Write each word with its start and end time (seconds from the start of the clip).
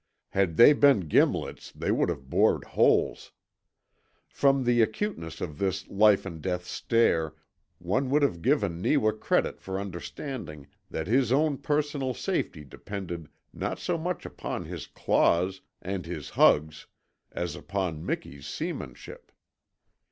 Had 0.29 0.57
they 0.57 0.73
been 0.73 1.01
gimlets 1.01 1.71
they 1.73 1.91
would 1.91 2.09
have 2.09 2.27
bored 2.27 2.63
holes. 2.63 3.31
From 4.27 4.63
the 4.63 4.81
acuteness 4.81 5.41
of 5.41 5.59
this 5.59 5.87
life 5.89 6.25
and 6.25 6.41
death 6.41 6.65
stare 6.65 7.35
one 7.77 8.09
would 8.09 8.23
have 8.23 8.41
given 8.41 8.81
Neewa 8.81 9.11
credit 9.11 9.61
for 9.61 9.79
understanding 9.79 10.65
that 10.89 11.05
his 11.05 11.31
own 11.31 11.59
personal 11.59 12.15
safety 12.15 12.63
depended 12.63 13.29
not 13.53 13.77
so 13.77 13.95
much 13.95 14.25
upon 14.25 14.65
his 14.65 14.87
claws 14.87 15.61
and 15.83 16.07
his 16.07 16.31
hug 16.31 16.73
as 17.31 17.55
upon 17.55 18.03
Miki's 18.03 18.47
seamanship. 18.47 19.31